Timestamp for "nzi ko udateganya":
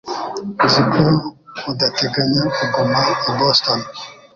0.65-2.43